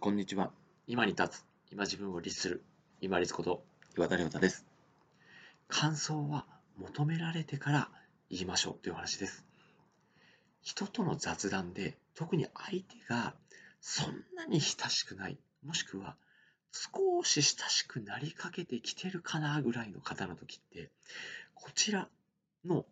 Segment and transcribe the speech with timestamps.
[0.00, 0.52] こんにちは。
[0.86, 2.62] 今に立つ、今自分を律する、
[3.00, 3.64] 今律こと
[3.96, 4.64] 岩田亮太です。
[5.66, 7.90] 感想は求められてから
[8.30, 9.44] 言いましょうという話です。
[10.62, 13.34] 人との雑談で、特に相手が
[13.80, 16.14] そんなに親しくない、もしくは
[16.70, 20.92] 少し親しくなりかけてきてるかなぐらいの方の時って、
[21.54, 22.08] こちら
[22.64, 22.86] の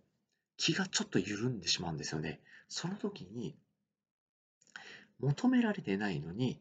[0.57, 2.41] 気がちょっと緩んでしまうんですよね。
[2.69, 3.55] その時に、
[5.21, 6.61] 求められてないのに、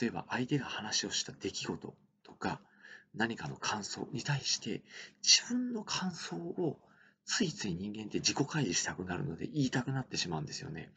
[0.00, 2.60] 例えば相手が話をした出来事とか
[3.14, 4.82] 何かの感想に対して
[5.22, 6.78] 自分の感想を
[7.24, 10.90] ついつい人間って自己開示したくなるので言いたくなってしまうんですよね。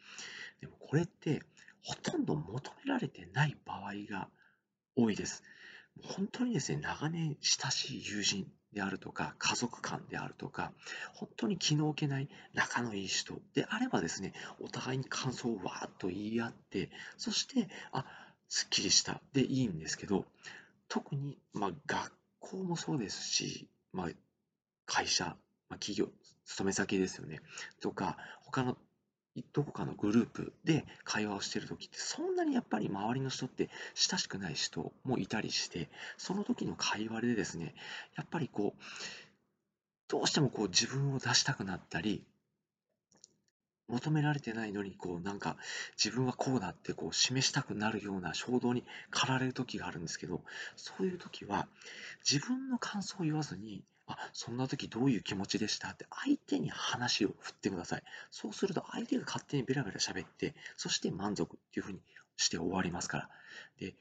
[0.62, 1.44] でもこれって
[1.84, 4.28] ほとんど求められてない場合が
[4.96, 5.44] 多いです。
[6.02, 10.74] 本当にですね、長年親しい友人であるとか、家族間であるとか、
[11.14, 18.06] 本当に気の置けない仲のいい人であればですね、お互いに感想をわーっと言い合って、そして、あ、
[18.48, 19.22] すっきりした。
[19.34, 20.26] でいいんですけど、
[20.88, 24.10] 特に、まあ、学校もそうですし、まあ、
[24.86, 25.26] 会社、
[25.70, 26.10] まあ、企業、
[26.46, 27.42] 勤め先ですよね、
[27.80, 28.78] とか、他の
[29.52, 37.76] どこかのグループで会話をしてるときって、そんなにやっぱり周りの人って親しくない人もいたりして、その時の会話でですね、
[38.16, 38.82] やっぱりこう、
[40.08, 42.24] どうしてもこう自分を出したくなったり、
[43.88, 45.58] 求められてないのに、こう、なんか、
[46.04, 50.44] 自分はこうだってこう示したくなるような衝動に駆られる時があるんですけど、
[50.76, 51.68] そういう時は、
[52.30, 58.04] 自分の感想を言わずに、あ、そんな時どういう気持ちでしたって相手に話を振ってください。
[58.32, 62.02] そうすると相手が勝手にベラベラ喋って、そして満足っていうふうに
[62.38, 63.30] して終わりますから。
[63.80, 63.96] で、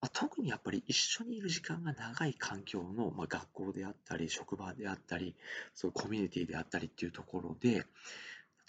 [0.00, 5.36] ま、特にやっぱり一緒にいる時間が長い環境の、ま、学校であったり、職場であったり、
[5.74, 7.86] そういうコミュニティであったりっていうところで、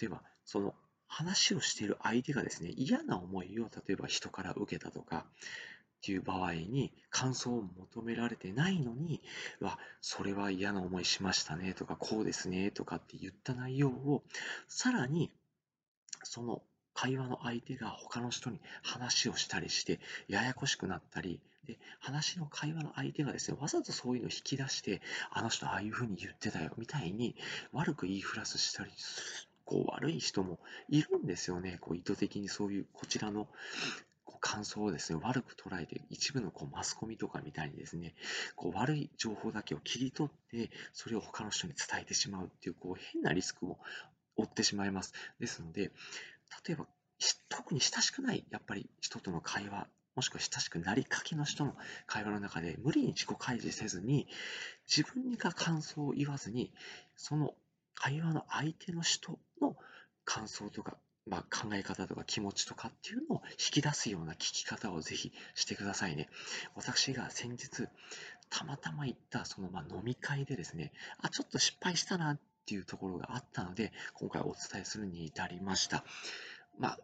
[0.02, 0.74] 例えば、その
[1.08, 9.22] 話をしている相手がですね、嫌な思いを例えば人から受けたとかっていう場合に感想を求められてないのに、
[9.60, 14.23] わ、それは嫌な思いしましたねとか、こうですねとかって言った内容を、
[14.67, 15.32] さらに
[16.23, 16.64] その
[16.94, 27.36] 会話の相手が他の人に話をしたりして、ややこしくなったり、で、話の会話の相手がですね、わざとそういうのを引き出して、あの人ああいうふうに言ってたよ、みたいに
[27.72, 28.92] 悪く言いふらすしたり
[29.71, 30.59] こう悪い人も
[30.89, 31.77] いるんですよね。
[31.80, 33.48] こう意図的にそういうこちらの
[34.26, 38.14] こう感想をですね、悪く捉えて、一部のこうマスコミとかみたいにですね、
[38.58, 43.77] こう悪い情報だけを切り取って、それを他の人に伝えてしまうっていう、こう変なリスクを
[44.36, 45.14] 負ってしまいます。
[45.39, 45.92] ですので、
[46.67, 46.86] 例えば、
[47.48, 51.77] 特に親しくない、やっぱり人との会話、もしくは親しくなりかけの人の
[52.08, 54.27] 会話の中で無理に自己開示せずに、
[54.86, 56.73] 自分が感想を言わずに、
[57.15, 57.54] その
[57.95, 59.37] 会話の相手の人
[60.33, 60.95] 感想とか、
[61.27, 66.30] まあ、考え方とか気持ちとかっていうのを引き出すような聞き方をぜひしてくださいね。
[66.73, 67.89] 私が先日、
[68.49, 76.05] たまたま行ったそのま飲み会でですね、あ、ちょっと失敗したなっていうところがあったので、今回お伝えするに至りました。
[76.80, 76.99] まあ、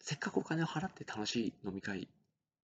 [0.00, 2.08] せっかくお金を払って楽しい飲み会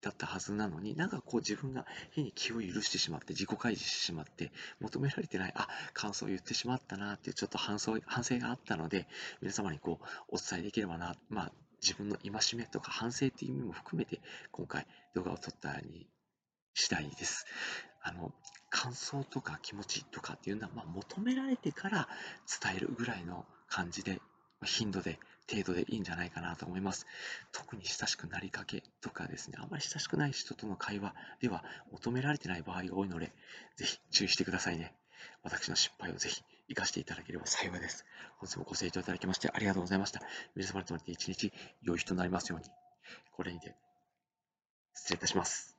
[0.01, 9.07] だったはずなのに、なんかこう自分が変に気を許してしまって、自己開示してしまって、求められてない、あ、感想を言ってしまったなっていうちょっと反省反省があったので、
[9.41, 14.19] 皆様にこうお伝えできればな、まあ自分の戒めとか反省っていう意味も含めて、
[14.51, 14.85] 今回
[15.15, 16.07] 動画を撮ったに
[16.73, 17.45] したいです。
[18.01, 18.33] あの、
[18.69, 22.07] 感想とか気持ちとかっていうのは、まあ、求められてから
[22.61, 24.21] 伝えるぐらいの感じで、
[24.63, 25.19] 頻度で
[25.49, 27.05] 程度でいいんじゃないかなと思います。
[27.51, 33.31] 特に親しくなりかけとかですね、あまり親しくない人との会話では求められてない場合が多いので、
[33.77, 34.93] ぜひ注意してくださいね。
[35.43, 38.05] 私の失敗をぜひ活かしていただければ幸いです。
[38.37, 40.21] 本日もご清聴いただきましてありがとうございました。
[40.55, 42.65] 皆様にとって一日良い日となりますように。
[43.31, 43.75] これにて
[44.93, 45.76] 失礼いたします。